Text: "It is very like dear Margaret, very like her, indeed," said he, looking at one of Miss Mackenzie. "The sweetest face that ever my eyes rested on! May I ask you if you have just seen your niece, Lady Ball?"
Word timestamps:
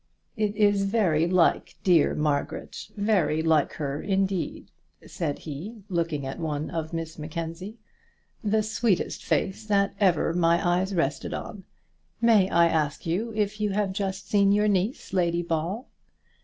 "It 0.35 0.55
is 0.55 0.85
very 0.85 1.27
like 1.27 1.75
dear 1.83 2.15
Margaret, 2.15 2.87
very 2.97 3.43
like 3.43 3.73
her, 3.73 4.01
indeed," 4.01 4.71
said 5.05 5.37
he, 5.37 5.83
looking 5.89 6.25
at 6.25 6.39
one 6.39 6.71
of 6.71 6.91
Miss 6.91 7.19
Mackenzie. 7.19 7.77
"The 8.43 8.63
sweetest 8.63 9.23
face 9.23 9.63
that 9.67 9.93
ever 9.99 10.33
my 10.33 10.57
eyes 10.79 10.95
rested 10.95 11.35
on! 11.35 11.65
May 12.19 12.49
I 12.49 12.65
ask 12.67 13.05
you 13.05 13.31
if 13.35 13.61
you 13.61 13.69
have 13.73 13.93
just 13.93 14.27
seen 14.27 14.51
your 14.51 14.67
niece, 14.67 15.13
Lady 15.13 15.43
Ball?" 15.43 15.87